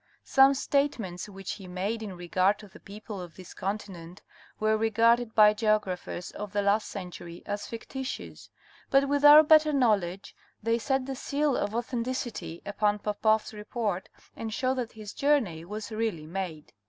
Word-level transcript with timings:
Some 0.23 0.55
statements 0.55 1.29
which 1.29 1.51
he 1.51 1.67
made 1.67 2.01
in 2.01 2.17
regard 2.17 2.57
to 2.57 2.67
the 2.67 2.79
people 2.79 3.21
of 3.21 3.35
this 3.35 3.53
continent 3.53 4.23
were 4.59 4.75
regarded 4.75 5.35
by 5.35 5.53
geographers 5.53 6.31
of 6.31 6.51
the 6.53 6.63
last 6.63 6.87
century 6.87 7.43
as 7.45 7.67
fictitious, 7.67 8.49
but 8.89 9.07
with 9.07 9.23
our 9.23 9.43
better 9.43 9.71
knowledge, 9.71 10.35
they 10.63 10.79
set 10.79 11.05
the 11.05 11.13
seal 11.15 11.55
of 11.55 11.75
authenticity 11.75 12.63
upon 12.65 12.97
Popoff's 12.97 13.53
report 13.53 14.09
and 14.35 14.51
show 14.51 14.73
that 14.73 14.93
his 14.93 15.13
journey 15.13 15.63
was 15.63 15.91
really 15.91 16.25
made. 16.25 16.73